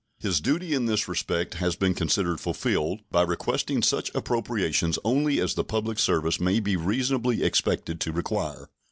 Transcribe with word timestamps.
His 0.17 0.41
duty 0.41 0.73
in 0.73 0.87
this 0.87 1.07
respect 1.07 1.53
has 1.53 1.75
been 1.75 1.93
considered 1.93 2.39
fulfilled 2.41 3.01
by 3.11 3.21
requesting 3.21 3.83
such 3.83 4.09
appropriations 4.15 4.97
only 5.03 5.39
as 5.39 5.53
the 5.53 5.63
public 5.63 5.99
service 5.99 6.39
may 6.39 6.59
be 6.59 6.75
reasonably 6.75 7.43
expected 7.43 7.99
to 7.99 8.11
require. 8.11 8.67